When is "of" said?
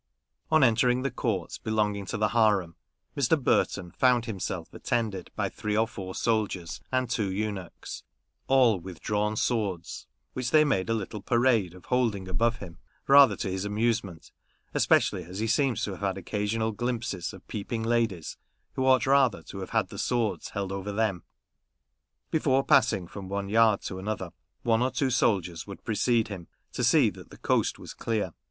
11.75-11.85, 17.31-17.47